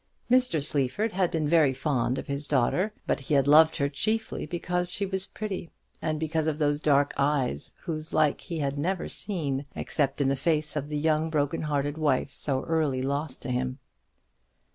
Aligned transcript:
Mr. 0.31 0.65
Sleaford 0.65 1.11
had 1.11 1.29
been 1.29 1.47
very 1.47 1.73
fond 1.75 2.17
of 2.17 2.25
his 2.25 2.45
only 2.51 2.59
daughter; 2.59 2.93
but 3.05 3.19
he 3.19 3.35
had 3.35 3.47
loved 3.47 3.75
her 3.75 3.87
chiefly 3.87 4.47
because 4.47 4.89
she 4.91 5.05
was 5.05 5.27
pretty, 5.27 5.69
and 6.01 6.19
because 6.19 6.47
of 6.47 6.57
those 6.57 6.81
dark 6.81 7.13
eyes 7.17 7.71
whose 7.83 8.11
like 8.11 8.41
he 8.41 8.57
had 8.57 8.79
never 8.79 9.07
seen 9.07 9.67
except 9.75 10.19
in 10.19 10.27
the 10.27 10.35
face 10.35 10.75
of 10.75 10.89
that 10.89 10.95
young 10.95 11.29
broken 11.29 11.61
hearted 11.61 11.99
wife 11.99 12.31
so 12.31 12.63
early 12.63 13.03
lost 13.03 13.43
to 13.43 13.51
him. 13.51 13.77